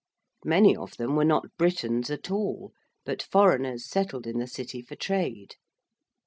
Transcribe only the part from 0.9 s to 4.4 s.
them were not Britons at all, but foreigners settled in